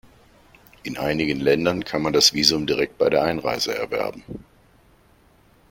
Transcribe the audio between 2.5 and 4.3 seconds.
direkt bei der Einreise erwerben.